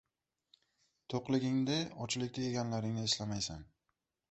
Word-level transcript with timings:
•To‘qliginigda 1.15 1.77
ochlikda 2.07 2.45
yeganlaringni 2.47 3.07
eslamaysan. 3.13 3.71